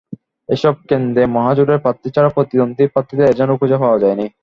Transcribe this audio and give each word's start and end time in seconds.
এসব 0.49 0.73
কেন্দ্রে 0.89 1.23
মহাজোটের 1.35 1.79
প্রার্থী 1.79 2.07
ছাড়া 2.15 2.29
প্রতিদ্বন্দ্বী 2.29 2.83
প্রার্থীদের 2.87 3.29
এজেন্টও 3.29 3.59
খুঁজে 3.61 3.77
পাওয়া 3.81 4.01
যায়নি। 4.03 4.25